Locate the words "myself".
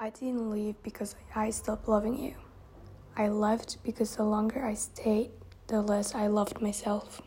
6.60-7.20